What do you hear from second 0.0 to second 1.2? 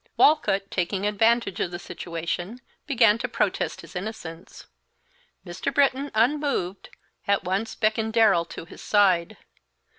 Walcott, taking